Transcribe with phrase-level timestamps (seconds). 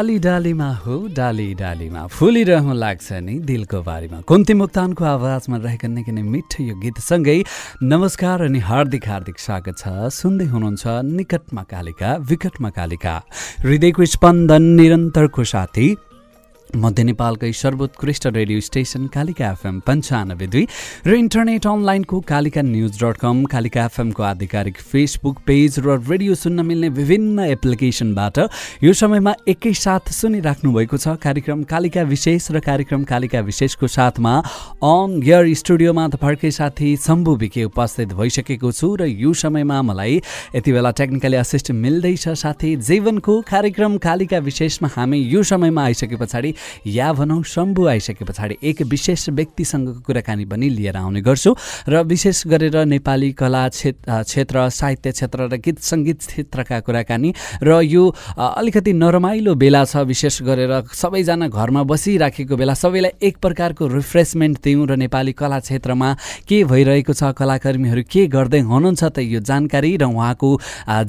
[0.00, 6.12] डाली डालीमा हो डाली डालीमा। फुलिरहँ लाग्छ नि दिलको बारीमा। कुन्ती मुक्तानको आवाजमा रहेको निकै
[6.16, 7.36] नै मिठो यो गीतसँगै
[7.84, 13.14] नमस्कार अनि हार्दिक हार्दिक स्वागत छ। सुन्दै हुनुहुन्छ निकटमा कालिका विकटमा कालिका।
[13.60, 15.86] हृदयको स्पन्दन निरन्तरको साथी
[16.76, 20.66] मध्य नेपालकै सर्वोत्कृष्ट रेडियो स्टेसन कालिका एफएम पन्चानब्बे दुई
[21.06, 26.66] र इन्टरनेट अनलाइनको Kalika news dot com Kalika एफएमको आधिकारिक फेसबुक पेज र रेडियो सुन्न
[26.66, 28.38] मिल्ने विभिन्न एप्लिकेसनबाट
[28.84, 34.36] यो समयमा एकैसाथ सुनिराख्नु भएको छ। कार्यक्रम कालिका विशेष र कार्यक्रम कालिका विशेषको साथमा
[34.84, 40.22] अन गियर स्टुडियोमा तपाईँकै साथी शम्भु विके उपस्थित भइसकेको छु र यो समयमा मलाई
[40.54, 46.54] यति बेला टेक्निकली असिस्ट मिल्दैछ साथी। जीवनको कार्यक्रम कालिका विशेषमा हामी यो समयमा आइसके पछाडि
[46.86, 51.54] या भनौँ शम्भु आइसके पछाडि एक विशेष व्यक्तिसँगको कुराकानी पनि लिएर आउने गर्छु।
[51.88, 57.32] र विशेष गरेर नेपाली कला क्षेत्र साहित्य क्षेत्र र गीत सङ्गीत क्षेत्रका कुराकानी
[57.62, 58.04] र यो
[58.38, 64.86] अलिकति नरमाइलो बेला छ विशेष गरेर सबैजना घरमा बसिराखेको बेला सबैलाई एक प्रकारको रिफ्रेसमेन्ट दिउँ
[64.86, 66.08] र नेपाली कला क्षेत्रमा
[66.48, 70.50] के भइरहेको छ कलाकर्मीहरू के गर्दै हुनुहुन्छ त यो जानकारी र उहाँको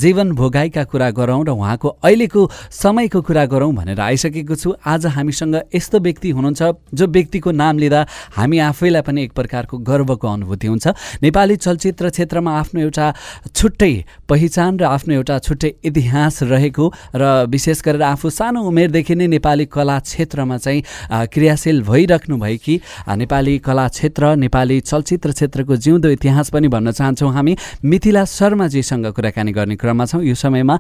[0.02, 2.42] जीवन भोगाइका कुरा गरौँ र उहाँको अहिलेको
[2.72, 6.62] समयको कुरा गरौँ भनेर आइसकेको छु। आज हामी हामीसँग यस्तो व्यक्ति हुनुहुन्छ
[6.94, 10.88] जो व्यक्तिको नाम लिँदा हामी आफैलाई पनि एक प्रकारको गर्वको अनुभूति हुन्छ।
[11.22, 13.14] नेपाली चलचित्र क्षेत्रमा आफ्नो एउटा
[13.56, 13.94] छुट्टै
[14.30, 16.86] पहिचान र आफ्नो एउटा छुट्टै इतिहास रहेको
[17.16, 22.76] र विशेष गरेर आफू सानो उमेरदेखि नै नेपाली कला क्षेत्रमा चाहिँ क्रियाशील भइराख्नु भएकी
[23.18, 29.52] नेपाली कला क्षेत्र नेपाली चलचित्र क्षेत्रको जिउँदो इतिहास पनि भन्न चाहन्छौँ हामी। मिथिला शर्माजीसँग कुराकानी
[29.52, 30.76] गर्ने क्रममा छौँ। यो समयमा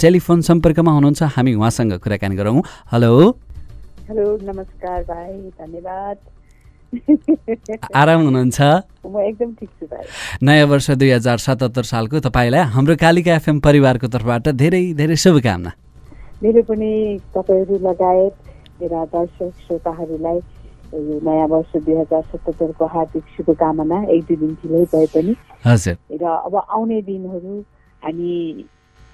[0.00, 2.62] टेलिफोन सम्पर्कमा हुनुहुन्छ। हामी उहाँसँग कुराकानी गरौँ।
[2.92, 3.43] हेलो।
[4.04, 6.16] हेलो नमस्कार भाइ धन्यवाद।
[7.96, 8.60] आराम हुनुहुन्छ?
[9.06, 10.04] म एकदम ठिक छु भाइ।
[10.44, 15.72] नयाँ वर्ष दुई हजार सतहत्तर सालको तपाईँलाई हाम्रो कालिका एफएम परिवारको तर्फबाट धेरै धेरै शुभकामना।
[16.44, 16.90] मेरो पनि
[17.32, 18.34] तपाईँहरू लगायत
[18.82, 20.38] मेरा दर्शक श्रोताहरूलाई
[21.08, 25.32] यो नयाँ वर्ष दुई हजार सतहत्तरको हार्दिक शुभकामना एक दुई दिन ढिलै भए पनि।
[25.64, 27.54] हजुर। र अब आउने दिनहरू
[28.04, 28.32] हामी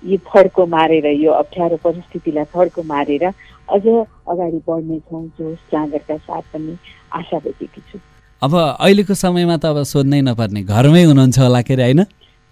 [0.05, 6.77] यो फड्को मारेर यो अप्ठ्यारो परिस्थितिलाई फड्को मारेर अझ अगाडि बढ्नेछौँ जोस जाँगरका साथ पनि
[7.19, 7.99] आशा बोकेकी छु।
[8.43, 12.03] अब अहिलेको समयमा त अब सोध्नै नपर्ने घरमै हुनुहुन्छ होला के अरे होइन?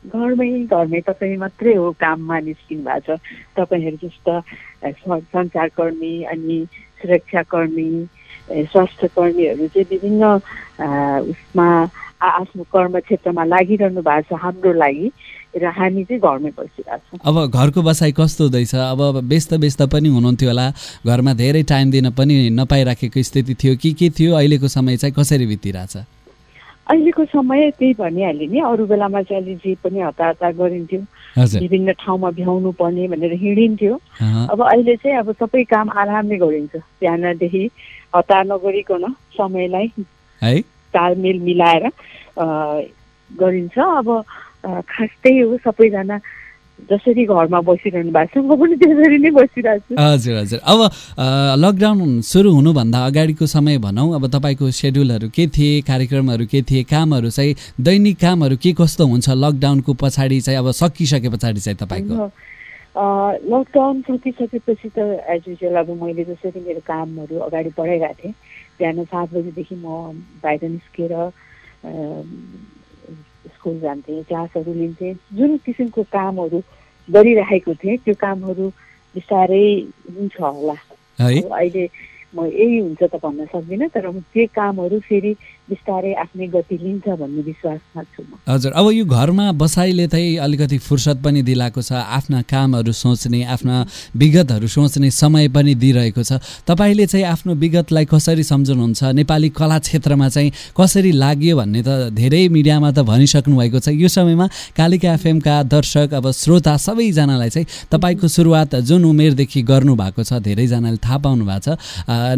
[0.05, 3.21] घरमै घरमै तपाईँ मात्रै हो काममा निस्किनु भएको छ।
[3.57, 4.35] तपाईँहरू जस्ता
[5.33, 6.59] सञ्चारकर्मी अनि
[7.01, 7.91] सुरक्षाकर्मी
[8.73, 10.23] स्वास्थ्य कर्मीहरू चाहिँ विभिन्न
[11.33, 11.69] उसमा
[12.19, 15.11] आफ्नो कर्म क्षेत्रमा लागिरहनु भएको छ हाम्रो लागि।
[15.57, 18.75] र हामी चाहिँ घरमै बसिरहेको छौँ। अब घरको बसाइ कस्तो हुँदैछ?
[18.75, 20.67] अब व्यस्त व्यस्त पनि हुनुहुन्थ्यो होला।
[21.07, 24.35] घरमा धेरै टाइम दिन पनि नपाइराखेको स्थिति थियो। कि के थियो?
[24.37, 25.97] अहिलेको समय चाहिँ कसरी बितिरहेछ?
[26.89, 31.01] अहिलेको समय त्यही भनिहालेँ नि। अरू बेलामा चाहिँ अलि जे पनि हतार हतार गरिन्थ्यो
[31.61, 33.95] विभिन्न ठाउँमा भ्याउनु पर्ने भनेर हिँडिन्थ्यो।
[34.53, 37.65] अब अहिले चाहिँ अब सबै काम आरामले गरिन्छ। बिहानदेखि
[38.17, 39.05] हतार नगरिकन
[39.37, 39.89] समयलाई
[40.95, 41.85] तालमेल मिलाएर
[43.31, 44.09] गरिन्छ। अब
[44.65, 46.19] खास त्यही हो सबैजना
[46.91, 50.81] जसरी घरमा बसिरहनु भएको छ म पनि त्यसरी नै बसिरहेको छु। हजुर हजुर। अब
[51.59, 57.31] लकडाउन सुरु हुनुभन्दा अगाडिको समय भनौँ अब तपाईँको सेड्युलहरू के थिए कार्यक्रमहरू के थिए कामहरू
[57.31, 62.15] चाहिँ दैनिक कामहरू के कस्तो हुन्छ लकडाउनको पछाडि चाहिँ अब सकिसके पछाडि चाहिँ तपाईँको?
[63.51, 64.99] लकडाउन सकिसकेपछि त
[65.35, 68.35] एज युजल अब मैले जसरी मेरो कामहरू अगाडि बढाइरहेको थिएँ
[68.79, 71.13] बिहान सात बजीदेखि म बाहिर निस्केर
[73.51, 76.61] स्कुल जान्थेँ क्लासहरू लिन्थेँ। जुन किसिमको कामहरू
[77.09, 78.69] गरिराखेको थिएँ त्यो कामहरू
[79.15, 79.65] बिस्तारै
[80.11, 80.77] हुन्छ होला।
[81.19, 81.85] अहिले
[82.35, 85.33] म यही हुन्छ त भन्न सक्दिनँ तर त्यो कामहरू फेरि
[85.69, 90.79] बिस्तारै आफ्नै गति लिन्छ भन्ने विश्वासमा छु म। हजुर अब यो घरमा बसाइले चाहिँ अलिकति
[90.81, 93.77] फुर्सद पनि दिलाएको छ आफ्ना कामहरू सोच्ने आफ्ना
[94.17, 99.01] विगतहरू सोच्ने समय पनि दिइरहेको छ। तपाईँले चाहिँ आफ्नो विगतलाई कसरी सम्झनुहुन्छ?
[99.21, 104.09] नेपाली कला क्षेत्रमा चाहिँ कसरी लाग्यो भन्ने त धेरै मिडियामा त भनिसक्नु भएको छ। यो
[104.09, 110.97] समयमा कालिका एफएमका दर्शक अब श्रोता सबैजनालाई चाहिँ तपाईँको सुरुवात जुन उमेरदेखि गर्नुभएको छ धेरैजनाले
[110.97, 111.77] थाहा पाउनु भएको छ।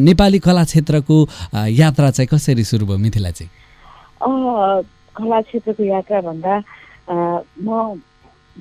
[0.02, 1.16] नेपाली कला क्षेत्रको
[1.54, 2.98] यात्रा चाहिँ कसरी सुरु भयो
[3.28, 3.50] चाहिँ?
[5.16, 6.54] कला क्षेत्रको यात्रा भन्दा
[7.60, 8.00] म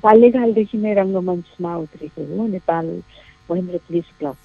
[0.04, 2.86] बाल्यकालदेखि नै रङ्गमञ्चमा उत्रेको हो नेपाल
[3.50, 4.36] महेन्द्र पुलिस क्लब।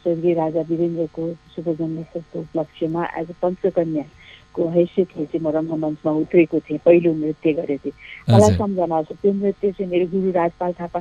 [0.00, 1.22] स्वर्गीय राजा वीरेन्द्रको
[1.54, 7.90] शुभ जन्मोत्सवको उपलक्ष्यमा एज अ पञ्चकन्याको हैसियतले चाहिँ म रङ्गमञ्चमा उत्रेको थिएँ पहिलो नृत्य गरेको
[7.90, 7.96] थिएँ।
[8.30, 11.00] मलाई सम्झना छ। त्यो नृत्य चाहिँ मेरो गुरु राजपाल थापा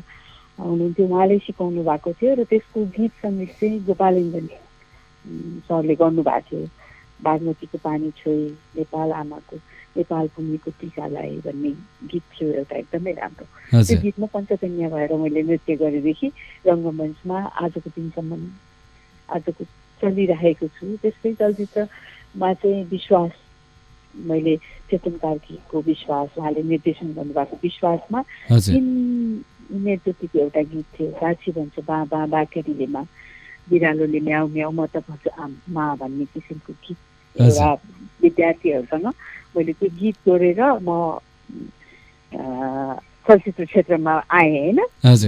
[0.60, 4.48] हुनुहुन्थ्यो उहाँले सिकाउनु भएको थियो र त्यसको गीत सङ्गीत चाहिँ गोपाल इन्जन
[5.70, 6.68] सरले गर्नुभएको थियो।
[7.24, 8.44] बागमतीको पानी छोई
[8.78, 9.56] नेपाल आमाको
[9.98, 11.72] नेपाल भूमिको टिकालाई भन्ने
[12.12, 13.46] गीत थियो एउटा एकदमै राम्रो।
[13.84, 16.28] त्यो गीतमा पञ्चकन्या भएर मैले नृत्य गरेदेखि
[16.68, 18.42] रङ्गमञ्चमा आजको दिनसम्म
[19.36, 19.64] आजको
[20.02, 23.32] चलिरहेको छु। त्यस्तै चलचित्रमा चाहिँ विश्वास
[24.30, 24.56] मैले
[24.90, 28.20] चेतन कार्कीको विश्वास उहाँले निर्देशन गर्नुभएको विश्वासमा
[28.50, 28.88] तिन
[30.06, 33.02] जतिको एउटा गीत थियो। साक्षी भन्छ बा बा बाकेरीलेमा
[33.70, 36.98] बिरालोले म्याउ म्याउ म त भन्छु आमा भन्ने किसिमको गीत।
[37.36, 37.74] एउटा
[38.24, 39.06] विद्यार्थीहरूसँग
[39.58, 41.20] मैले त्यो गीत जोडेर म
[43.30, 44.80] चलचित्र क्षेत्रमा आएँ होइन?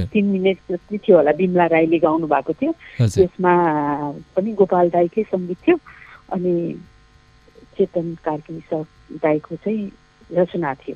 [0.10, 2.72] तिन मिनट जति थियो होला बिमला राईले गाउनु भएको थियो।
[3.08, 3.54] त्यसमा
[4.36, 5.78] पनि गोपाल दाईकै सङ्गीत थियो।
[6.34, 6.54] अनि
[7.78, 8.84] चेतन कार्की सर
[9.22, 9.92] दाईको चाहिँ
[10.38, 10.96] रचना थियो।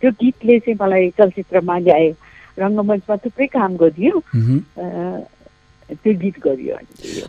[0.00, 2.12] त्यो गीतले चाहिँ मलाई चलचित्रमा ल्यायो।
[2.58, 4.20] रङ्गमञ्चमा थुप्रै काम गरियो।
[5.90, 6.76] त्यो गीत गरियो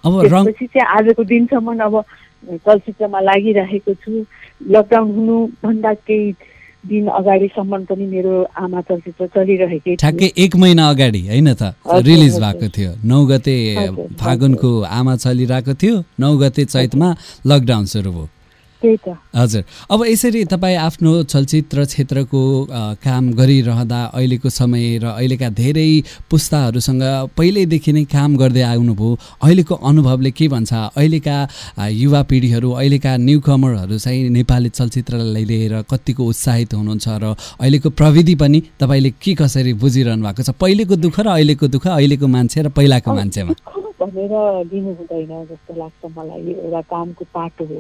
[0.04, 1.96] त्यसपछि चाहिँ आजको दिनसम्म अब
[2.66, 4.12] चलचित्रमा लागिरहेको छु।
[4.74, 6.32] लकडाउन हुनुभन्दा केही
[6.86, 11.74] दिन अगाडिसम्म पनि मेरो आमा चलचित्र चलिरहेकै ठ्याक्कै एक महिना अगाडि होइन त?
[12.06, 13.56] रिलिज भएको थियो। नौ गते
[14.22, 17.10] फागुनको आमा चलिरहेको थियो। नौ गते चैतमा
[17.50, 18.30] लकडाउन सुरु भयो।
[19.36, 22.42] हजुर। अब यसरी तपाईँ आफ्नो चलचित्र क्षेत्रको
[23.02, 25.90] काम गरिरहँदा अहिलेको समय र अहिलेका धेरै
[26.30, 27.04] पुस्ताहरूसँग
[27.38, 30.74] पहिल्यैदेखि नै काम गर्दै आउनुभयो। अहिलेको अनुभवले के भन्छ?
[30.96, 31.38] अहिलेका
[31.92, 38.36] युवा पिँढीहरू अहिलेका न्यु कमरहरू चाहिँ नेपाली चलचित्रलाई लिएर कतिको उत्साहित हुनुहुन्छ र अहिलेको प्रविधि
[38.36, 40.50] पनि तपाईँले के कसरी बुझिरहनु भएको छ?
[40.62, 46.12] पहिलेको दुःख र अहिलेको दुःख अहिलेको मान्छे र पहिलाको मान्छेमा। भनेर दिनु हुँदैन जस्तो लाग्छ
[46.18, 47.80] मलाई एउटा कामको पाटो हो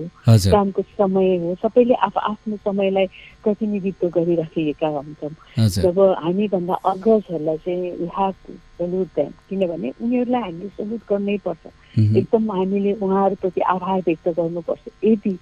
[0.51, 3.08] कामको समय हो। सबैले आफ आफ्नो समयलाई
[3.44, 8.36] प्रतिनिधित्व गरिराखिएका हुन्छौँ जब हामीभन्दा अग्रजहरूलाई चाहिँ हेभ
[8.77, 11.65] सल्युट देम किनभने उनीहरूलाई हामीले सल्युट गर्नै पर्छ।
[11.98, 15.38] एकदम हामीले उहाँहरूप्रति आभार व्यक्त गर्नुपर्छ। यदि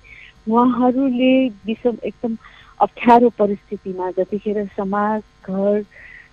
[0.48, 1.34] उहाँहरूले
[1.66, 2.38] विषम एकदम
[2.82, 5.22] अप्ठ्यारो परिस्थितिमा जतिखेर समाज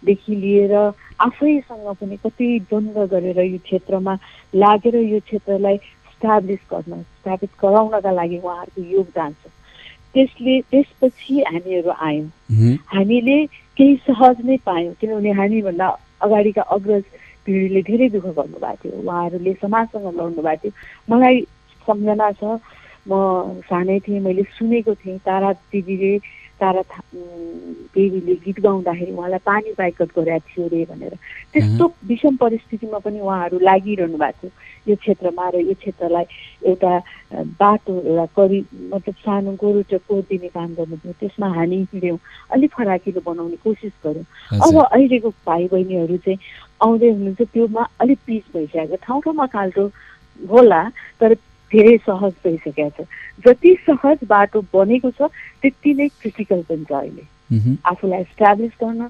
[0.01, 0.75] घरदेखि लिएर
[1.21, 4.15] आफैसँग पनि कति द्वन्द्व गरेर यो क्षेत्रमा
[4.55, 9.51] लागेर यो क्षेत्रलाई स्टाब्लिस गर्न स्थापित गराउनका लागि उहाँहरूको योगदान छ।
[10.15, 15.89] त्यसले त्यसपछि हामीहरू आयौँ। हामीले केही सहज नै पायौँ किनभने हामीभन्दा
[16.21, 17.05] अगाडिका अग्रज
[17.47, 20.73] पिँढीले धेरै दुःख गर्नुभएको थियो। उहाँहरूले समाजसँग लड्नु भएको थियो।
[21.09, 21.41] मलाई
[21.87, 22.43] सम्झना छ
[23.09, 26.83] म सानै थिएँ मैले सुनेको थिएँ तारा दिदीले तारा
[27.95, 31.15] देवीले गीत गाउँदाखेरि उहाँलाई पानी बाइकट गरेको थियो अरे भनेर।
[31.53, 34.51] त्यस्तो विषम परिस्थितिमा पनि उहाँहरू लागिरहनु भएको थियो।
[34.89, 36.25] यो क्षेत्रमा र यो क्षेत्रलाई
[36.71, 36.93] एउटा
[37.61, 38.59] बाटो एउटा करि
[38.95, 42.19] मतलब सानो गोरुटो कोरिदिने काम गर्नुभयो त्यसमा हामी हिँड्यौँ।
[42.55, 44.25] अलिक फराकिलो बनाउने कोसिस गऱ्यौँ।
[44.61, 46.39] अब अहिलेको भाइ बहिनीहरू चाहिँ
[46.81, 49.85] आउँदै हुनुहुन्छ। त्योमा अलिक पिच भइसकेको। ठाउँ ठाउँमा खाल्टो
[50.51, 50.83] होला
[51.21, 51.35] तर
[51.73, 53.07] धेरै सहज भइसकेको छ।
[53.47, 55.31] जति सहज बाटो बनेको छ
[55.63, 57.25] त्यति नै क्रिटिकल पनि छ अहिले।
[57.91, 59.09] आफूलाई इस्टाब्लिस गर्न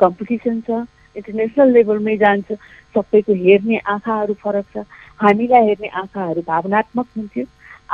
[0.00, 0.70] कम्पिटिसन छ
[1.16, 2.52] इन्टरनेसनल लेभलमै जान्छ
[2.94, 4.84] सबैको हेर्ने आँखाहरू फरक छ
[5.22, 7.44] हामीलाई हेर्ने आँखाहरू भावनात्मक हुन्थ्यो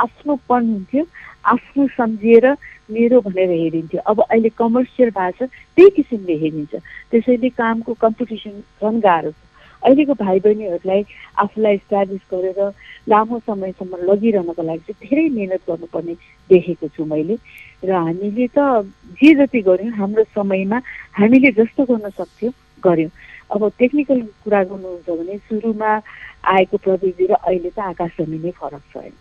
[0.03, 1.03] आफ्नोपन हुन्थ्यो
[1.53, 2.45] आफ्नो सम्झिएर
[2.91, 6.75] मेरो भनेर हेरिन्थ्यो। अब अहिले कमर्सियल भएको छ त्यही किसिमले हेरिन्छ।
[7.11, 9.44] त्यसैले कामको कम्पिटिसन झन् गाह्रो छ।
[9.85, 11.01] अहिलेको भाइ बहिनीहरूलाई
[11.45, 12.59] आफूलाई इस्टाब्लिस गरेर
[13.09, 16.13] लामो समयसम्म लगिरहनको लागि चाहिँ धेरै मिहिनेत गर्नुपर्ने
[16.49, 17.37] देखेको छु मैले।
[17.85, 18.59] र हामीले त
[19.21, 20.77] जे जति गऱ्यौँ हाम्रो समयमा
[21.19, 23.11] हामीले जस्तो गर्न सक्थ्यौँ गऱ्यौँ
[23.53, 25.91] अब टेक्निकल कुरा गर्नुहुन्छ भने सुरुमा
[26.49, 29.13] आएको प्रविधि र अहिले त आकाश जमिनै फरक छ होइन?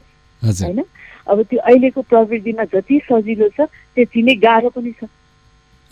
[1.28, 5.08] अब त्यो अहिलेको प्रविधिमा जति सजिलो छ त्यति नै गाह्रो पनि छ।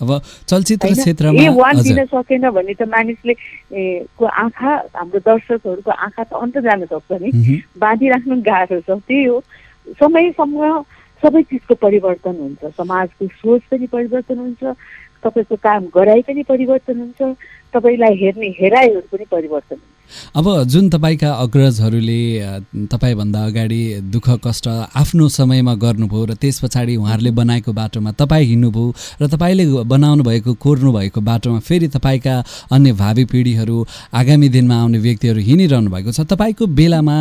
[0.00, 3.34] अब चलचित्र क्षेत्रमा वान दिन सकेन भने त मानिसले
[4.18, 7.30] को आँखा हाम्रो दर्शकहरूको आँखा त अन्त जान सक्छ नि।
[7.78, 9.42] बाँधिराख्नु गाह्रो छ त्यही हो।
[10.00, 10.84] समयसँग
[11.22, 14.62] सबै चिजको परिवर्तन हुन्छ। समाजको सोच पनि परिवर्तन हुन्छ।
[15.22, 17.20] तपाईँको काम गराइ पनि परिवर्तन हुन्छ।
[17.74, 19.91] तपाईँलाई हेर्ने हेराइहरू पनि परिवर्तन हुन्छ।
[20.36, 22.20] अब जुन तपाईँका अग्रजहरूले
[22.92, 23.82] तपाईँभन्दा अगाडि
[24.12, 29.64] दुःख कष्ट आफ्नो समयमा गर्नुभयो र त्यस पछाडि उहाँहरूले बनाएको बाटोमा तपाईँ हिँड्नुभयो र तपाईँले
[29.84, 32.34] बनाउनु भएको कोर्नु भएको बाटोमा फेरि तपाईँका
[32.72, 33.76] अन्य भावी पिँढीहरू
[34.12, 37.16] आगामी दिनमा आउने व्यक्तिहरू हिँडिरहनु भएको छ। तपाईँको बेलामा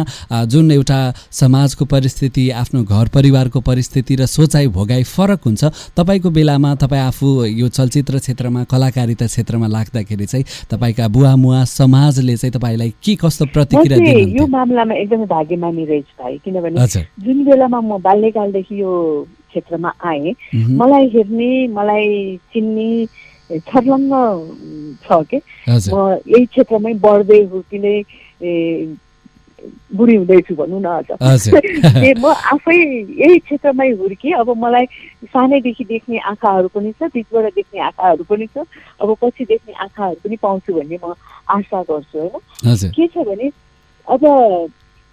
[0.46, 1.00] जुन एउटा
[1.32, 5.64] समाजको परिस्थिति आफ्नो घर परिवारको परिस्थिति र सोचाइ भोगाइ फरक हुन्छ
[5.96, 12.38] तपाईँको बेलामा तपाईँ आफू यो चलचित्र क्षेत्रमा कलाकारिता क्षेत्रमा लाग्दाखेरि चाहिँ तपाईँका बुवा मुवा समाजले
[12.38, 16.88] चाहिँ तपाईँलाई तपाईँलाई के कस्तो प्रतिक्रिया यो मामलामा एकदमै भाग्यमानी रहेछ भाइ किनभने
[17.20, 18.92] जुन बेलामा म बाल्यकालदेखि यो
[19.50, 20.34] क्षेत्रमा आएँ
[20.80, 22.08] मलाई हेर्ने मलाई
[22.54, 22.90] चिन्ने
[23.68, 24.14] छर्लङ्ग
[25.04, 25.38] छ के?
[25.68, 27.98] म यही क्षेत्रमै बढ्दै हुर्किँदै
[29.96, 30.88] बुढी हुँदैछु भनौँ न
[31.22, 31.50] अझ
[32.18, 34.86] म आफै यही क्षेत्रमै हुर्केँ अब मलाई
[35.26, 38.66] सानैदेखि देख्ने आँखाहरू पनि छ बिचबाट देख्ने आँखाहरू पनि छ
[39.02, 41.14] अब पछि देख्ने आँखाहरू पनि पाउँछु भन्ने म
[41.50, 42.90] आशा गर्छु होइन?
[42.90, 43.52] के छ भने
[44.08, 44.26] अब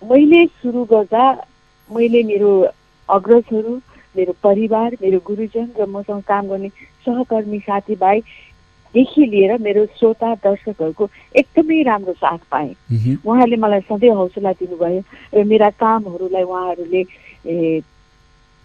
[0.02, 1.25] मैले सुरु गर्दा
[1.90, 2.50] मैले मेरो
[3.09, 3.81] अग्रजहरू
[4.14, 6.69] मेरो परिवार मेरो गुरुजन र मसँग काम गर्ने
[7.07, 8.21] सहकर्मी साथीभाइ
[8.95, 12.75] देखि लिएर मेरो श्रोता दर्शकहरूको एकदमै राम्रो साथ पाएँ।
[13.25, 15.02] उहाँहरूले मलाई सधैँ हौसला दिनुभयो
[15.35, 17.02] र मेरा कामहरूलाई उहाँहरूले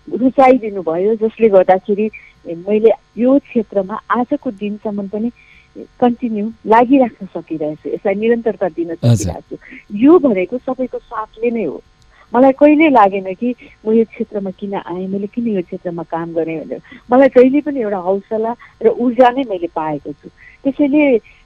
[0.07, 2.09] रुचाइदिनु भयो जसले गर्दाखेरि
[2.67, 5.29] मैले यो क्षेत्रमा आजको दिनसम्म पनि
[5.99, 11.81] कन्टिन्यू लागिराख्न सकिरहेछु यसलाई निरन्तरता दिन सकिरहेको छु यो भनेको सबैको साथले नै हो।
[12.33, 13.49] मलाई कहिल्यै लागेन कि
[13.85, 17.79] म यो क्षेत्रमा किन आएँ मैले किन यो क्षेत्रमा काम गरेँ भनेर। मलाई जहिले पनि
[17.81, 20.29] एउटा हौसला र ऊर्जा नै मैले पाएको छु।
[20.63, 21.03] त्यसैले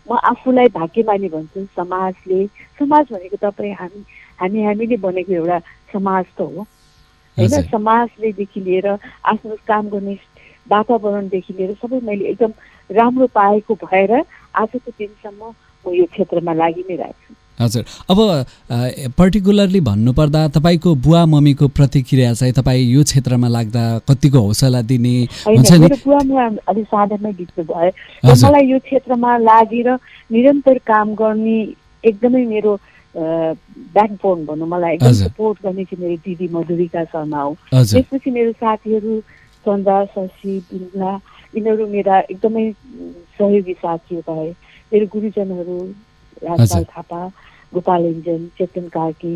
[0.08, 2.40] म आफूलाई भाग्यमानी भन्छु समाजले
[2.80, 4.02] समाज भनेको तपाईँ हामी
[4.40, 5.60] हामी हामीले बनेको एउटा
[5.94, 6.66] समाज त हो।
[7.38, 10.16] होइन समाजलेदेखि लिएर आफ्नो काम गर्ने
[10.68, 12.52] वातावरणदेखि लिएर सबै मैले एकदम
[12.90, 14.14] राम्रो पाएको भएर
[14.56, 15.52] आजको दिनसम्म
[15.86, 18.20] म यो क्षेत्रमा लागि नै रहेको छु हजुर। अब
[19.18, 25.16] पर्टिकुलरली भन्नुपर्दा तपाईँको बुवा मम्मीको प्रतिक्रिया चाहिँ तपाईँ यो क्षेत्रमा लाग्दा कतिको हौसला दिने
[25.48, 25.88] हुन्छ नि?
[26.06, 29.90] बुवा अलिक साधनमै बित्नु भयो मलाई यो क्षेत्रमा लागेर
[30.32, 31.58] निरन्तर काम गर्ने
[32.04, 32.78] एकदमै मेरो
[33.16, 39.20] ब्याकबोन भनौँ मलाई एकदम सपोर्ट गर्ने चाहिँ मेरो दिदी मधुरिका शर्मा हो। त्यसपछि मेरो साथीहरू
[39.66, 41.12] चन्दा शशी बिन्दा
[41.56, 42.72] यिनीहरू मेरा एकदमै
[43.38, 44.52] सहयोगी साथीहरू भए।
[44.94, 45.78] मेरो गुरुजनहरू
[46.44, 47.22] राजपाल थापा
[47.74, 49.36] गोपाल इन्जन चेतन कार्की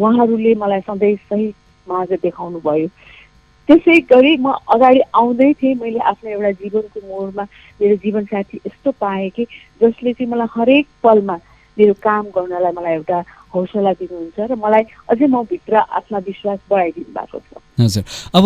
[0.00, 1.48] उहाँहरूले मलाई सधैँ सही
[1.86, 2.88] मार्ग देखाउनु भयो
[3.68, 7.44] त्यसै गरी म अगाडि आउँदै थिएँ। मैले आफ्नो एउटा जीवनको मोडमा
[7.80, 9.44] मेरो जीवनसाथी यस्तो पाएँ कि
[9.82, 11.36] जसले चाहिँ मलाई हरेक पलमा
[11.76, 13.18] मेरो काम गर्नलाई मलाई एउटा
[13.54, 14.82] हौसला दिनुहुन्छ र मलाई
[15.12, 18.04] अझै म भित्र आत्मविश्वास बढाइदिनु भएको छ। हजुर।
[18.36, 18.44] अब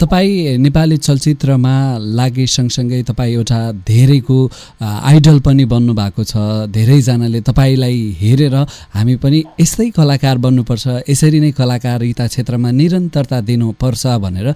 [0.00, 1.74] तपाईँ नेपाली चलचित्रमा
[2.18, 4.38] लागे सँगसँगै तपाईँ एउटा धेरैको
[4.82, 6.34] आइडल पनि बन्नु भएको छ।
[6.70, 8.54] धेरैजनाले तपाईँलाई हेरेर
[8.94, 14.48] हामी पनि यस्तै कलाकार बन्नुपर्छ यसरी नै कलाकारिता क्षेत्रमा निरन्तरता दिनुपर्छ भनेर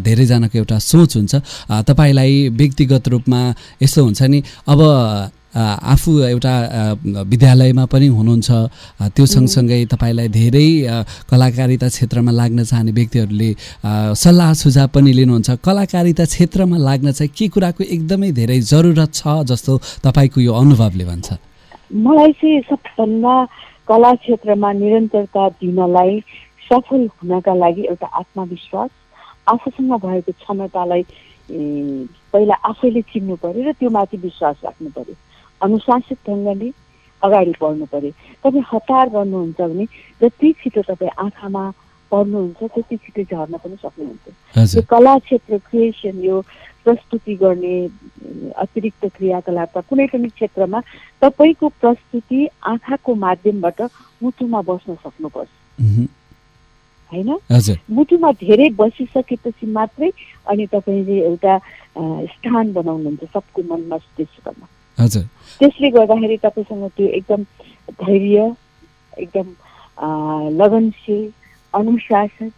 [0.00, 1.34] धेरैजनाको एउटा सोच हुन्छ।
[1.88, 3.40] तपाईँलाई व्यक्तिगत रूपमा
[3.82, 4.80] यस्तो हुन्छ नि अब
[5.54, 6.54] आफू एउटा
[7.24, 8.48] विद्यालयमा पनि हुनुहुन्छ।
[9.16, 10.68] त्यो सँगसँगै तपाईँलाई धेरै
[11.30, 13.50] कलाकारिता क्षेत्रमा लाग्न चाहने व्यक्तिहरूले
[14.14, 19.72] सल्लाह सुझाव पनि लिनुहुन्छ। कलाकारिता क्षेत्रमा लाग्न चाहिँ के कुराको एकदमै धेरै जरुरत छ जस्तो
[20.04, 21.28] तपाईँको यो अनुभवले भन्छ?
[21.88, 23.34] मलाई चाहिँ सबभन्दा
[23.88, 26.20] कला क्षेत्रमा निरन्तरता दिनलाई
[26.68, 28.90] सफल हुनका लागि एउटा आत्मविश्वास
[29.48, 31.02] आफूसँग भएको क्षमतालाई
[31.48, 35.14] पहिला आफैले चिन्नु पर्यो र त्यो माथि विश्वास राख्नु पर्यो।
[35.62, 36.70] अनुशासित ढङ्गले
[37.22, 38.12] अगाडि बढ्नु पर्यो।
[38.44, 39.84] तपाईँ हतार गर्नुहुन्छ भने
[40.22, 41.62] जति छिटो तपाईँ आँखामा
[42.12, 46.40] पढ्नुहुन्छ त्यति छिटो झर्न पनि सक्नुहुन्छ। यो कला क्षेत्र क्रिएसन यो
[46.84, 47.74] प्रस्तुति गर्ने
[48.56, 50.80] अतिरिक्त क्रियाकलापका कुनै पनि क्षेत्रमा
[51.22, 53.80] तपाईँको प्रस्तुति आँखाको माध्यमबाट
[54.22, 55.50] मुटुमा बस्न सक्नुपर्छ।
[57.12, 57.30] होइन?
[57.90, 60.10] मुटुमा धेरै बसिसकेपछि मात्रै
[60.48, 61.54] अनि तपाईँले एउटा
[62.32, 64.66] स्थान बनाउनुहुन्छ सबको मन मस्तिष्कमा
[64.98, 65.22] हजुर।
[65.60, 67.42] त्यसले गर्दाखेरि तपाईँसँग त्यो एकदम
[68.02, 68.50] धैर्य
[69.24, 69.46] एकदम
[70.60, 71.24] लगनशील
[71.74, 72.52] अनुशासित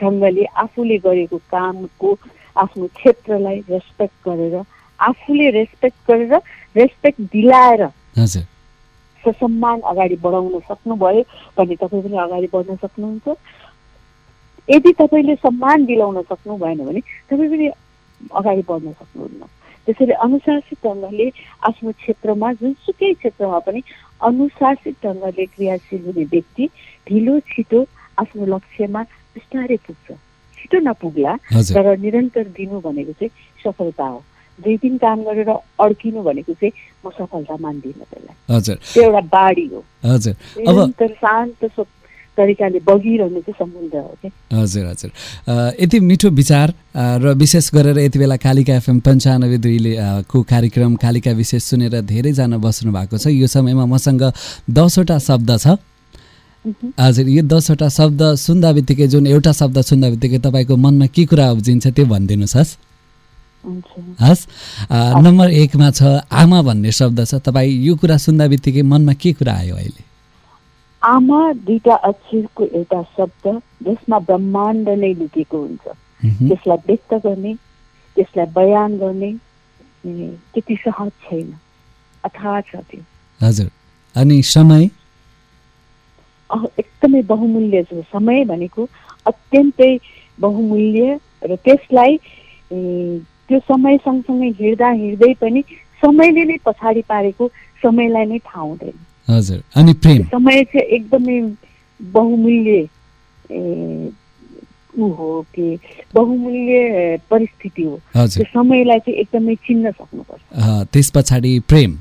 [0.00, 2.08] ढङ्गले आफूले गरेको कामको
[2.56, 4.54] आफ्नो क्षेत्रलाई रेस्पेक्ट गरेर
[4.98, 6.32] आफूले रेस्पेक्ट गरेर
[6.76, 7.82] रेस्पेक्ट दिलाएर
[9.24, 11.22] ससम्मान अगाडि बढाउन सक्नुभयो
[11.58, 13.26] भने तपाईँ पनि अगाडि बढ्न सक्नुहुन्छ।
[14.68, 17.00] यदि तपाईँले सम्मान दिलाउन सक्नु भएन भने
[17.30, 17.66] तपाईँ पनि
[18.34, 19.42] अगाडि बढ्न सक्नुहुन्न।
[19.86, 21.26] त्यसैले अनुशासित ढङ्गले
[21.70, 23.80] आफ्नो क्षेत्रमा जुनसुकै क्षेत्रमा पनि
[24.28, 26.64] अनुशासित ढङ्गले क्रियाशील हुने व्यक्ति
[27.08, 27.80] ढिलो छिटो
[28.22, 29.02] आफ्नो लक्ष्यमा
[29.34, 30.06] बिस्तारै पुग्छ।
[30.58, 31.32] छिटो नपुग्ला
[31.74, 33.30] तर निरन्तर दिनु भनेको चाहिँ
[33.64, 34.22] सफलता हो।
[34.58, 35.50] दुई दिन काम गरेर
[35.84, 36.72] अड्किनु भनेको चाहिँ
[37.04, 38.36] म सफलता मान्दिनँ त्यसलाई।
[38.92, 41.64] त्यो एउटा बाढी हो। निरन्तर शान्त
[42.36, 45.10] तरिकाले बगिरहनु चाहिँ समुद्र हो कि हजुर हजुर।
[45.80, 49.92] यति मिठो विचार र विशेष गरेर यति बेला कालिका एफएम पन्चानब्बे दुईले
[50.28, 54.22] को कार्यक्रम कालिका विशेष सुनेर धेरैजना बस्नु भएको छ। यो समयमा मसँग
[54.70, 55.76] दसवटा शब्द छ।
[57.00, 61.50] हजुर यो दसवटा शब्द सुन्दा बित्तिकै जुन एउटा शब्द सुन्दा बित्तिकै तपाईँको मनमा के कुरा
[61.54, 62.76] उब्जिन्छ त्यो भनिदिनुहोस् हस्।
[64.20, 64.42] हस्
[65.22, 69.54] नम्बर एकमा छ आमा भन्ने शब्द छ। तपाईँ यो कुरा सुन्दा बित्तिकै मनमा के कुरा
[69.54, 70.02] आयो अहिले?
[71.06, 73.44] आमा दुईटा अक्षरको एउटा शब्द
[73.86, 75.84] जसमा ब्रह्माण्ड नै लुकेको हुन्छ।
[76.48, 77.54] त्यसलाई व्यक्त गर्ने
[78.16, 79.32] त्यसलाई बयान गर्ने
[80.52, 81.48] त्यति सहज छैन।
[82.24, 83.02] अथाह छ त्यो।
[83.40, 83.70] हजुर।
[84.16, 84.84] अनि समय?
[86.50, 88.88] एकदमै बहुमूल्य छ। समय भनेको
[89.26, 89.92] अत्यन्तै
[90.40, 92.18] बहुमूल्य र त्यसलाई
[93.46, 95.62] त्यो समय सँगसँगै हिँड्दा हिँड्दै पनि
[96.02, 97.48] समयले नै पछाडि पारेको
[97.82, 98.96] समयलाई नै थाहा हुँदैन
[99.28, 100.22] हजुर अनि प्रेम?
[100.24, 101.40] समय चाहिँ एकदमै
[102.00, 102.88] बहुमूल्य
[104.98, 105.78] ऊ हो कि
[106.14, 111.96] बहुमूल्य परिस्थिति हो। त्यो समयलाई चाहिँ एकदमै चिन्न सक्नुपर्छ। त्यस पछाडि प्रेम?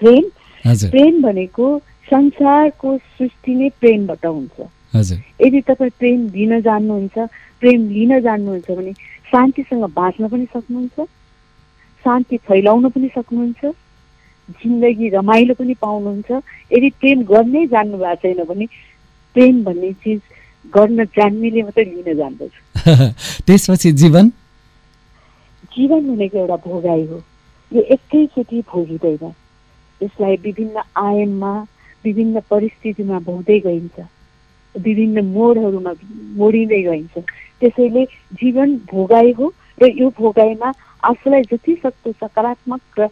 [0.00, 0.24] प्रेम?
[0.64, 1.78] प्रेम भनेको
[2.10, 4.68] संसारको सृष्टि नै प्रेमबाट हुन्छ।
[5.40, 7.16] यदि तपाईँ प्रेम दिन जान्नुहुन्छ
[7.60, 8.92] प्रेम लिन जान्नुहुन्छ भने
[9.32, 11.08] शान्तिसँग बाँच्न पनि सक्नुहुन्छ
[12.04, 13.72] शान्ति फैलाउन पनि सक्नुहुन्छ।
[14.50, 16.30] जिन्दगी रमाइलो पनि पाउनुहुन्छ।
[16.72, 18.66] यदि प्रेम गर्नै जान्नु भएको छैन भने
[19.34, 20.20] प्रेम भन्ने चिज
[20.74, 22.52] गर्न जान्नेले मात्रै लिन जान्दछ।
[23.46, 24.28] त्यसपछि जीवन?
[25.76, 27.22] जीवन भनेको एउटा भोगाइ हो।
[27.72, 29.32] यो एकैचोटि भोगिँदैन।
[30.02, 31.66] यसलाई विभिन्न आयाममा
[32.04, 34.00] विभिन्न परिस्थितिमा भोग्दै गइन्छ।
[34.74, 35.92] विभिन्न मोडहरूमा
[36.36, 37.18] मोडिँदै गइन्छ।
[37.60, 39.52] त्यसैले जीवन भोगाइ हो
[39.82, 40.72] र यो भोगाइमा
[41.04, 43.08] आफूलाई जति सक्दो सकारात्मक र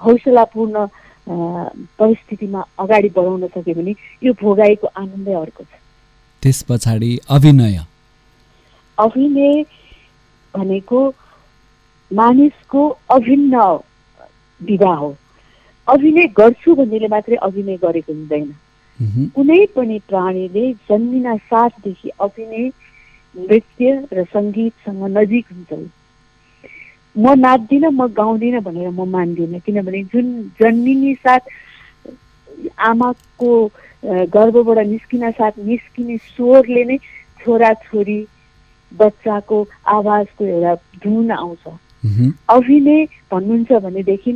[0.00, 0.86] हौसलापूर्ण
[1.98, 5.72] परिस्थितिमा अगाडि बढाउन सक्यो भने यो भोगाइको आनन्दै अर्को छ।
[6.42, 7.78] त्यस पछाडि अभिनय।
[8.98, 9.64] अभिनय
[10.54, 11.00] भनेको
[12.10, 13.54] मानिसको अभिन्न
[14.60, 15.14] विधा हो।
[15.88, 18.54] अभिनय गर्छु भन्नेले मात्रै अभिनय गरेको हुँदैन।
[19.34, 22.68] कुनै पनि प्राणीले जन्मिन साथदेखि अभिनय
[23.34, 25.72] नृत्य र सङ्गीतसँग नजिक हुन्छ।
[27.16, 30.26] म नाच्दिनँ म गाउँदिनँ भनेर म मान्दिनँ। किनभने जुन
[30.60, 31.42] जन्मिने साथ
[32.90, 36.96] आमाको अ, गर्भबाट निस्किन साथ निस्किने स्वरले नै
[37.40, 38.18] छोराछोरी
[38.92, 39.58] बच्चाको
[39.94, 41.64] आवाजको एउटा धुन आउँछ।
[42.48, 44.32] अभिनय भन्नुहुन्छ भनेदेखि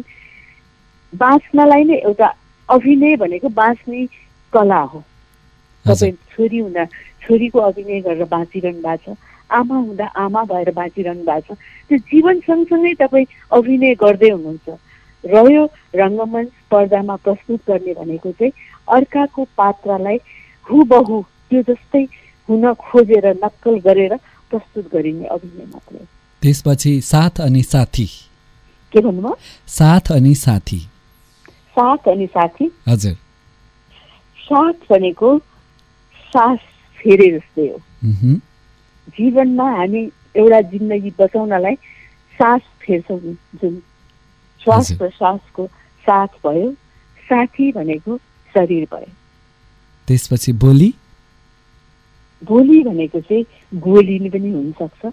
[1.12, 2.28] बाँच्नलाई नै एउटा
[2.68, 4.06] अभिनय भनेको बाँच्ने
[4.52, 5.02] कला हो।
[5.84, 6.84] तपाईँ छोरी हुँदा
[7.22, 9.16] छोरीको अभिनय गरेर बाँचिरहनु भएको छ।
[9.50, 11.58] आमा हुँदा आमा भएर बाँचिरहनु भएको छ।
[11.88, 14.68] त्यो जीवन सँगसँगै तपाईँ अभिनय गर्दै हुनुहुन्छ।
[15.24, 18.52] रह्यो रङ्गमञ्च पर्दामा प्रस्तुत गर्ने भनेको चाहिँ
[18.88, 20.18] अर्काको पात्रलाई
[20.70, 22.02] हुबहु त्यो जस्तै
[22.48, 24.16] हुन खोजेर नक्कल गरेर
[24.50, 26.06] प्रस्तुत गरिने अभिनय मात्रै हो।
[26.42, 28.06] त्यसपछि साथ अनि साथी।
[28.92, 29.36] के भन्नुभयो
[29.68, 30.78] साथ अनि साथी।
[31.78, 32.70] साथ अनि साथी?
[32.88, 33.14] हजुर।
[34.38, 35.38] साथ भनेको
[36.32, 36.58] सास
[36.98, 37.78] फेरे जस्तै हो।
[39.16, 40.02] जीवनमा हामी
[40.36, 41.74] एउटा जिन्दगी बचाउनलाई
[42.38, 43.18] सास फेर्छौँ
[43.60, 43.80] जुन
[44.60, 45.66] श्वास। प्रश्वासको
[46.04, 46.70] साथ भयो
[47.28, 48.16] साथी भनेको
[48.54, 49.12] शरीर भयो।
[50.08, 50.92] त्यसपछि बोली?
[52.42, 53.44] बोली भनेको चाहिँ
[53.80, 55.06] गोली पनि हुनसक्छ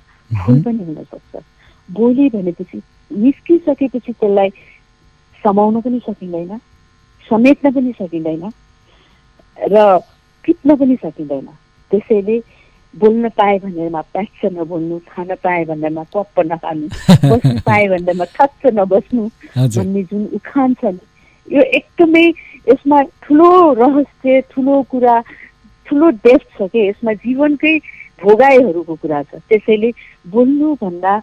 [0.45, 1.43] फुल पनि हुनसक्छ।
[1.89, 2.81] बोली भनेपछि
[3.11, 4.49] निस्किसकेपछि त्यसलाई
[5.43, 6.57] समाउन पनि सकिँदैन
[7.25, 8.51] समेट्न पनि सकिँदैन
[9.57, 9.99] र
[10.45, 11.47] टिप्न पनि सकिँदैन।
[11.91, 12.37] त्यसैले
[12.95, 16.87] बोल्न पाए भनेरमा प्याक्स नबोल्नु खान पाए भन्दामा पप्प नखानु
[17.31, 19.23] बस्नु पाए भन्दामा थच्च नबस्नु
[19.57, 22.25] भन्ने जुन उखान छ नि यो एकदमै
[22.69, 25.15] यसमा ठुलो रहस्य ठुलो कुरा
[25.87, 27.77] ठुलो डेप्थ छ के यसमा जीवनकै
[28.23, 29.89] भोगाइहरूको कुरा छ। त्यसैले
[30.33, 31.13] बोल्नुभन्दा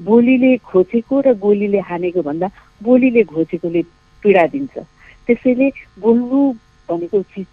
[0.00, 2.48] बोलीले खोजेको र गोलीले हानेको भन्दा
[2.82, 3.82] बोलीले घोचेकोले
[4.22, 4.74] पीडा दिन्छ।
[5.26, 5.68] त्यसैले
[6.04, 6.40] बोल्नु
[6.88, 7.46] भनेको चिज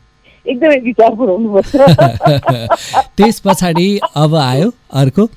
[0.48, 1.76] एकदमै विचार पुऱ्याउनुपर्छ
[3.18, 5.28] त्यस पछाडि अब आयो अर्को।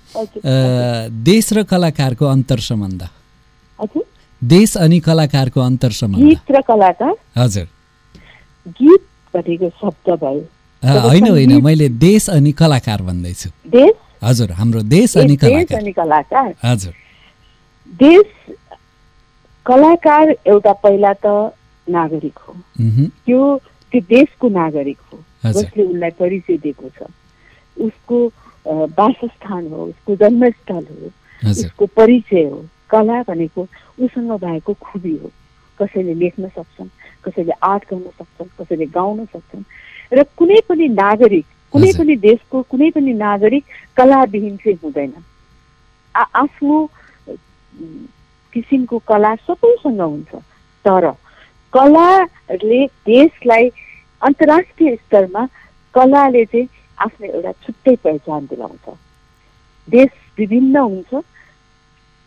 [1.24, 3.08] देश र कलाकारको अन्तर सम्बन्ध।
[4.42, 7.66] देश अनि कलाकारको अन्तर सम्बन्ध। गीत र कलाकार। हजुर।
[8.80, 9.02] गीत
[9.34, 13.92] भनेको शब्द भयो। होइन होइन मैले देश अनि कलाकार भन्दैछु। देश?
[14.24, 16.94] हजुर हाम्रो देश अनि कलाकार। हजुर।
[18.00, 18.26] देश
[19.66, 21.52] कलाकार एउटा पहिला त
[21.86, 22.54] नागरिक हो।
[23.26, 23.40] त्यो
[23.92, 27.10] त्यो देशको नागरिक हो। जसले उसलाई परिचय दिएको छ।
[27.76, 28.26] उसको
[28.98, 33.66] वासस्थान हो उसको जन्मस्थल हो उसको परिचय हो कला भनेको
[34.04, 35.30] उसँग भएको खुबी हो।
[35.78, 36.88] कसैले लेख्न सक्छन्
[37.24, 39.64] कसैले आर्ट गर्न सक्छन् कसैले गाउन सक्छन्।
[40.12, 43.64] र कुनै पनि नागरिक कुनै। पनि देशको कुनै पनि नागरिक
[43.96, 45.12] कलाविहीन चाहिँ हुँदैन।
[46.14, 46.76] आ आफ्नो
[48.52, 50.34] किसिमको कला सबैसँग हुन्छ।
[50.84, 51.04] तर
[51.72, 53.68] कलाले देशलाई
[54.22, 55.46] अन्तर्राष्ट्रिय स्तरमा
[55.94, 58.96] कलाले चाहिँ आफ्नो एउटा छुट्टै पहिचान दिलाउँछ।
[59.88, 61.22] देश विभिन्न हुन्छ।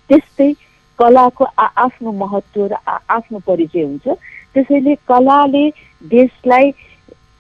[0.10, 0.52] त्यस्तै
[1.00, 4.08] कलाको आफ्नो महत्त्व र आफ्नो परिचय हुन्छ।
[4.54, 5.70] त्यसैले कलाले
[6.16, 6.72] देशलाई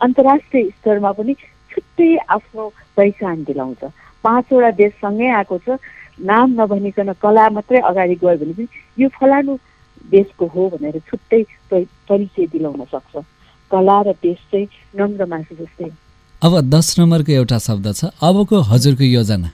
[0.01, 1.33] अन्तर्राष्ट्रिय स्तरमा पनि
[1.71, 3.83] छुट्टै आफ्नो पहिचान दिलाउँछ।
[4.23, 5.77] पाँचवटा देश सँगै आएको छ।
[6.21, 9.57] नाम नभनिकन कला मात्रै अगाडि गयो भने पनि यो फलानु
[10.11, 13.25] देशको हो भनेर छुट्टै परि- परिचय दिलाउन सक्छ।
[13.71, 14.67] कला र देश चाहिँ
[14.99, 15.91] नम्र मासु जस्तै।
[16.43, 19.51] अब दस नम्बरको एउटा शब्द छ अबको हजुरको योजना।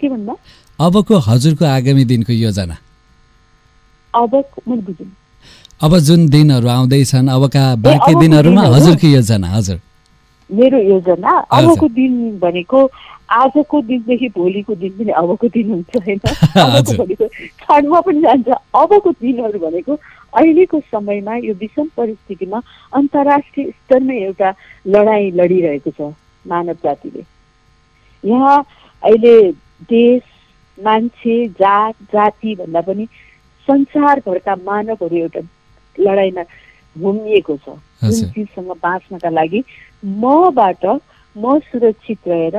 [0.00, 0.36] के भन्दा
[0.80, 2.76] अबको हजुरको आगामी दिनको योजना।
[4.14, 4.34] अब
[4.68, 5.16] मैले बुझेँ
[5.80, 8.82] अब जुन दिनहरू आउँदैछन् अबका बाँकी दिनहरूमा दिनहरू?
[8.82, 9.80] हजुरको योजना हजुर।
[10.52, 12.90] मेरो योजना। अबको दिन भनेको
[13.30, 16.18] आजको दिनदेखि भोलिको दिन पनि अबको दिन हुन्छ होइन?
[16.56, 19.98] अबको। भनेको क्षणमा पनि जान्छ। अबको दिनहरू भनेको
[20.34, 22.60] अहिलेको समयमा यो विषम परिस्थितिमा
[22.94, 24.54] अन्तर्राष्ट्रिय स्तरमा एउटा
[24.86, 26.12] लडाइँ लडिरहेको छ
[26.46, 27.24] मानव जातिले।
[28.24, 28.58] यहाँ
[29.02, 29.52] अहिले
[29.90, 30.22] देश
[30.78, 33.06] मान्छे जात जाति भन्दा पनि
[33.68, 35.40] संसारभरका मानवहरू एउटा
[35.98, 36.44] लडाइँमा
[36.96, 39.62] घुमिएको छ। जुन चिजसँग बाँच्नका लागि
[40.04, 40.86] मबाट
[41.36, 42.56] म सुरक्षित रहेर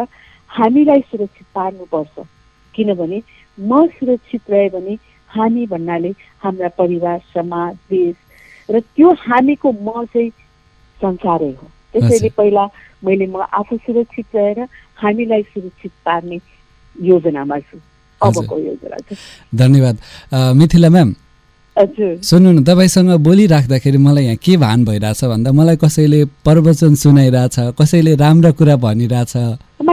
[0.58, 2.26] हामीलाई सुरक्षित पार्नुपर्छ।
[2.74, 3.22] किनभने
[3.58, 4.98] म सुरक्षित रहे भने
[5.30, 6.12] हामी भन्नाले
[6.44, 8.16] हाम्रा परिवार समाज देश
[8.70, 10.30] र त्यो हामीको म चाहिँ
[11.02, 12.66] संसारै हो। त्यसैले। पहिला
[13.04, 14.60] मैले म आफू सुरक्षित रहेर
[14.98, 16.38] हामीलाई सुरक्षित पार्ने
[16.96, 17.78] योजनामा छु।
[18.22, 18.98] अबको योजना
[19.58, 19.96] धन्यवाद।
[20.60, 21.14] मिथिला म्याम
[22.24, 28.16] सुन्नु न तपाईँसँग बोलिराख्दाखेरि मलाई यहाँ के भान भइरहेछ भन्दा मलाई कसैले प्रवचन सुनाइरहेछ कसैले
[28.16, 29.56] राम्रा कुरा भनिरहेछ। Oh।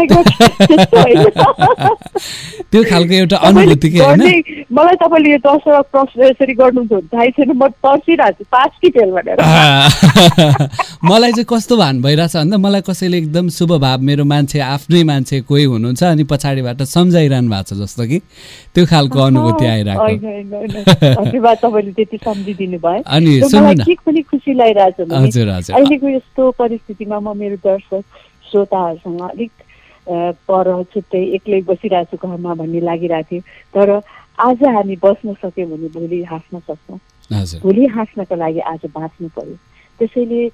[2.73, 4.58] त्यो खालको एउटा अनुभूति के होइन?
[4.79, 9.11] मलाई तपाईँले यो दसवटा प्रश्न यसरी गर्नुहुन्छ थाहै छैन म पर्सिरहेको छु। पास कि फेल
[9.11, 9.39] भनेर।
[11.11, 15.41] मलाई चाहिँ कस्तो भान भइरहेछ भन्दा मलाई कसैले एकदम शुभ भाव मेरो मान्छे आफ्नै मान्छे
[15.51, 18.19] कोही हुनुहुन्छ अनि पछाडिबाट सम्झाइरहनु भएको छ जस्तो कि
[18.75, 20.07] त्यो खालको अनुभूति आइरहेको।
[21.27, 23.41] धन्यवाद तपाईँले त्यति सम्झिदिनु भयो। अनि
[23.83, 28.05] के पनि खुसी भने हजुर हजुर। अहिलेको यस्तो परिस्थितिमा म मेरो दर्शक
[28.51, 29.51] श्रोताहरूसँग अलिक
[30.49, 33.43] पर छुट्टै एक्लै बसिरहेको छु घरमा भन्ने लागिरहेको थियो।
[33.75, 33.89] तर
[34.41, 36.99] आज हामी बस्न सक्यौँ भने भोलि हाँस्न सक्छौँ।
[37.63, 39.55] भोलि हाँस्नको लागि आज बाँच्नु पर्यो।
[39.99, 40.49] त्यसैले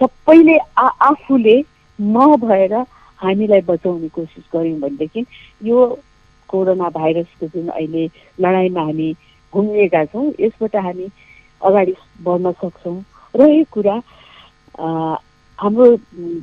[0.00, 1.56] सबैले आ आफूले
[1.98, 2.74] म भएर
[3.22, 5.24] हामीलाई बचाउने कोसिस गऱ्यौँ भनेदेखि
[5.70, 5.78] यो
[6.50, 8.04] कोरोना भाइरसको जुन अहिले
[8.40, 9.08] लडाइँमा हामी
[9.52, 11.06] घुमिएका छौँ यसबाट हामी
[11.62, 11.94] अगाडि
[12.26, 12.98] बढ्न सक्छौँ।
[13.38, 13.96] र यो कुरा
[15.58, 15.86] हाम्रो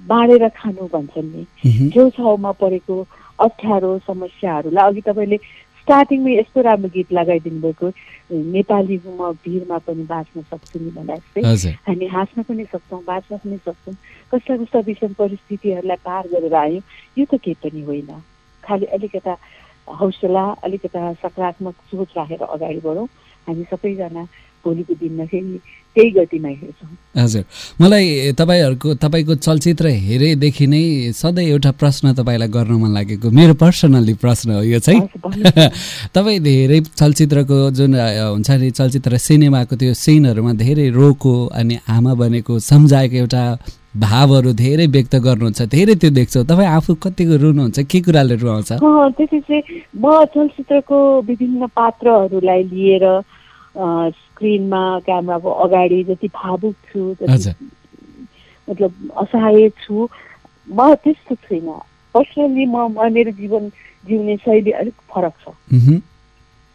[0.07, 2.95] बाँडेर खानु भन्छन् नि। छेउछाउमा परेको
[3.39, 5.37] अप्ठ्यारो समस्याहरूलाई अघि तपाईँले
[5.85, 7.87] स्टार्टिङमै यस्तो राम्रो गीत लगाइदिनु भएको
[8.51, 13.57] नेपाली म भिरमा पनि बाँच्न सक्छु नि भन्दा जस्तै। हामी हाँस्न पनि सक्छौँ बाँच्न पनि
[13.57, 13.95] सक्छौँ।
[14.33, 16.81] कस्ता कस्ता विषम परिस्थितिहरूलाई पार गरेर आयौँ
[17.17, 18.09] यो त केही पनि होइन।
[18.63, 19.37] खालि अलिकता
[19.87, 23.05] हौसला अलिकता सकारात्मक सोच राखेर अगाडि बढौँ।
[23.47, 24.23] हामी सबैजना
[24.65, 25.59] भोलिको दिनमा फेरि
[25.95, 26.89] त्यही गतिमा हेर्छौँ।
[27.23, 27.43] हजुर।
[27.81, 30.83] मलाई तपाईँहरूको तपाईँको चलचित्र हेरेदेखि नै
[31.15, 35.01] सधैँ एउटा प्रश्न तपाईँलाई गर्न मन लागेको मेरो पर्सनल्ली प्रश्न हो यो चाहिँ।
[36.15, 42.59] तपाईँ धेरै चलचित्रको जुन हुन्छ नि चलचित्र सिनेमाको त्यो सिनहरूमा धेरै रोको अनि आमा बनेको
[42.59, 43.43] सम्झाएको एउटा
[43.95, 48.71] भावहरू धेरै व्यक्त गर्नुहुन्छ धेरै त्यो देख्छौँ। तपाईँ आफू कतिको रुनुहुन्छ के कुराले रुवाउँछ?
[48.83, 49.63] अँ, त्यसै चाहिँ
[49.95, 50.03] म
[50.35, 53.05] चलचित्रको विभिन्न पात्रहरूलाई लिएर
[54.35, 57.53] स्क्रिनमा क्यामेराको अगाडि जति भावुक छु। जति
[58.67, 60.07] मतलब असहाय छु
[60.67, 61.79] म त्यस्तो छुइनँ।
[62.15, 63.69] पर्सनल्ली म मेरो जीवन
[64.07, 65.55] जिउने शैली अलिक फरक छ।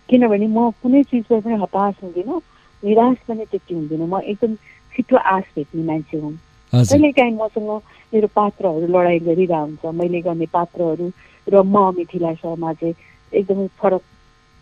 [0.08, 2.40] किनभने म कुनै चिजमा पनि हताश हुँदिनँ
[2.82, 4.54] निराश पनि त्यति हुँदिनँ। म एकदम
[4.94, 6.32] छिटो आश भेट्ने मान्छे हुँ।
[6.72, 7.70] हजुर। कहिलेकाहीँ मसँग
[8.12, 11.06] मेरो पात्रहरू लडाइँ गरिरहेको हुन्छ। मैले गर्ने पात्रहरू
[11.46, 12.94] र म मिथिला शर्मा चाहिँ
[13.32, 14.02] एकदमै फरक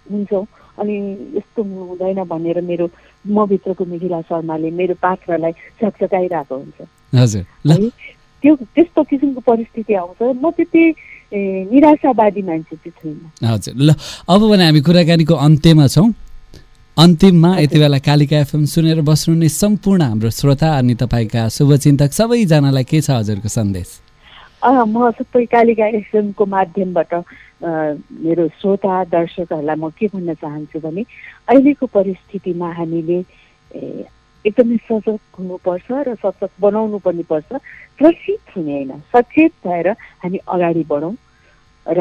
[0.06, 0.44] हुन्छौँ।
[0.80, 0.96] अनि
[1.36, 2.86] यस्तो हुँदैन भनेर मेरो
[3.26, 6.78] म भित्रको मिथिला शर्माले मेरो पात्रलाई छकछकाइरहेको हुन्छ।
[7.14, 7.90] है
[8.42, 10.82] त्यो त्यस्तो किसिमको परिस्थिति आउँछ। म त्यति
[11.74, 13.94] निराशावादी मान्छे चाहिँ छुइनँ। हजुर। ल
[14.30, 16.08] अब भने हामी कुराकानीको अन्त्यमा छौँ।
[16.96, 23.00] अन्तिममा यति बेला कालिका एफएम सुनेर बस्नुहुने सम्पूर्ण हाम्रो श्रोता अनि तपाईँका शुभचिन्तक सबैजनालाई के
[23.00, 23.88] छ हजुरको सन्देश?
[24.64, 27.12] म सबै कालिका एफएमको माध्यमबाट
[27.60, 31.02] मेरो श्रोता दर्शकहरूलाई म के भन्न चाहन्छु भने
[31.48, 33.18] अहिलेको परिस्थितिमा हामीले
[34.44, 37.50] एकदमै सजग हुनुपर्छ र सचेत बनाउनु पनि पर्छ।
[37.98, 39.88] त्रसित हुने होइन सचेत भएर
[40.22, 41.14] हामी अगाडि बढौँ
[41.86, 42.00] र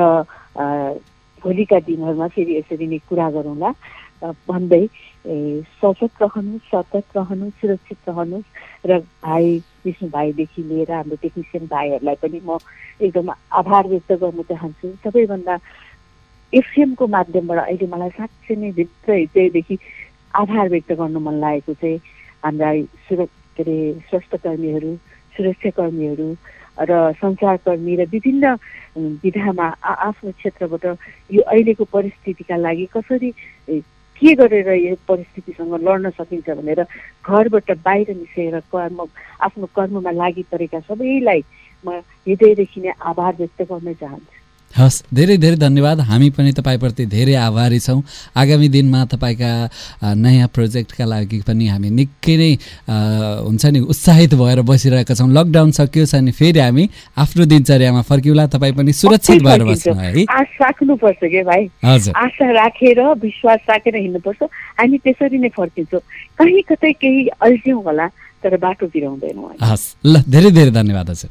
[1.44, 3.70] भोलिका दिनहरूमा फेरि यसरी नै कुरा गरौँला।
[4.24, 4.86] भन्दै
[5.78, 9.46] सचेत रहनुहोस् सतर्क रहनुहोस् सुरक्षित रहनुहोस् र भाइ
[9.86, 12.58] विष्णु भाइदेखि लिएर हाम्रो टेक्निसियन भाइहरूलाई पनि म
[13.02, 13.30] एकदम
[13.62, 15.56] आभार व्यक्त गर्न चाहन्छु। सबैभन्दा
[16.54, 19.78] एफएमको माध्यमबाट अहिले मलाई साँच्चै नै भित्र हृदयदेखि
[20.34, 21.98] आभार व्यक्त गर्नु मन लागेको चाहिँ
[22.44, 22.70] हाम्रा
[23.08, 23.78] सुर के अरे
[24.10, 24.96] स्वास्थ्यकर्मीहरू
[25.36, 26.30] सुरक्षाकर्मीहरू
[26.90, 28.46] र सञ्चारकर्मी र विभिन्न
[29.24, 30.86] विधामा आफ्नो क्षेत्रबाट
[31.34, 33.32] यो अहिलेको परिस्थितिका लागि कसरी
[34.18, 36.82] के गरेर यो परिस्थितिसँग लड्न सकिन्छ भनेर
[37.26, 39.00] घरबाट बाहिर निस्केर कर्म
[39.46, 41.42] आफ्नो कर्ममा लागि परेका सबैलाई
[41.86, 44.37] म हृदयदेखि नै आभार व्यक्त गर्न चाहन्छु।
[44.76, 48.04] हस् धेरै धेरै धन्यवाद। हामी पनि तपाईँप्रति धेरै आभारी छौँ।
[48.36, 49.52] आगामी दिनमा तपाईँका
[50.14, 52.52] नयाँ प्रोजेक्टका लागि पनि हामी निकै नै
[53.48, 56.84] हुन्छ नि उत्साहित भएर बसिरहेका छौँ। लकडाउन सकियोस् अनि फेरि हामी
[57.16, 61.64] आफ्नो दिनचर्यामा फर्किउँला। तपाईँ पनि सुरक्षित भएर बस्नु है। आश राख्नुपर्छ कि भाइ?
[61.86, 64.44] हजुर। आशा राखेर विश्वास राखेर हिँड्नुपर्छ।
[64.78, 66.02] हामी त्यसरी नै फर्किन्छौँ।
[66.38, 68.08] कहीँ कतै केही अल्झ्यौँ होला।
[68.44, 71.30] तर बाटोतिर हुँदैन हस् ल धेरै धेरै धन्यवाद हजुर।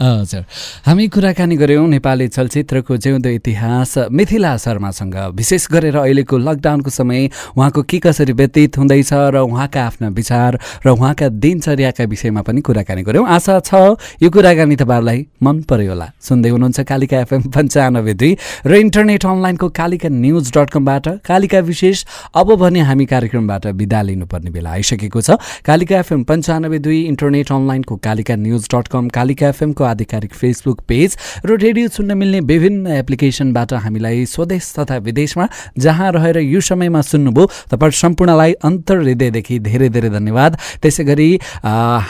[0.00, 0.42] हजुर।
[0.86, 7.82] हामी कुराकानी गऱ्यौँ नेपाली चलचित्रको जिउँदो इतिहास मिथिला शर्मासँग। विशेष गरेर अहिलेको लकडाउनको समय उहाँको
[7.82, 13.26] के कसरी व्यतीत हुँदैछ र उहाँका आफ्ना विचार र उहाँका दिनचर्याका विषयमा पनि कुराकानी गऱ्यौँ।
[13.26, 18.32] आशा छ यो कुराकानी तपाईँहरूलाई मन पर्यो होला। सुन्दै हुनुहुन्छ कालिका एफएम पन्चानब्बे दुई
[18.66, 21.08] र इन्टरनेट अनलाइनको Kalika news dot com.
[21.24, 22.04] Kalika विशेष
[22.36, 27.96] अब भने हामी कार्यक्रमबाट बिदा लिनुपर्ने बेला आइसकेको छ। कालिका एफएम पन्चानब्बे दुई इन्टरनेट अनलाइनको
[28.04, 33.72] Kalika news dot com Kalika एफएमको आधिकारिक फेसबुक पेज र रेडियो सुन्न मिल्ने विभिन्न एप्लिकेसनबाट
[33.84, 35.46] हामीलाई स्वदेश तथा विदेशमा
[35.78, 41.28] जहाँ रहेर यो समयमा सुन्नुभयो तपाईँ सम्पूर्णलाई अन्तर हृदयदेखि धेरै धेरै धन्यवाद। त्यसै गरी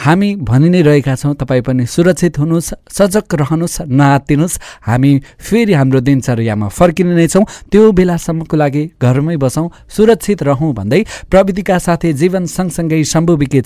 [0.01, 4.59] हामी भनि नै रहेका छौँ तपाईँ पनि सुरक्षित हुनुहोस् सजग रहनुहोस् नआत्तिनुहोस्
[4.89, 11.03] हामी फेरि हाम्रो दिनचर्यामा फर्किने नै छौँ। त्यो बेलासम्मको लागि घरमै बसौँ सुरक्षित रहौँ भन्दै
[11.31, 13.61] प्रविधिका साथै जीवन सँगसँगै शम्भु विके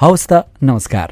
[0.00, 1.08] हवस् त नमस्कार।